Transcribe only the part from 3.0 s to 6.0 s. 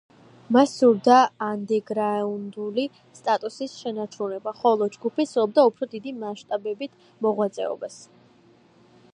სტატუსის შენარჩუნება, ხოლო ჯგუფი ცდილობდა უფრო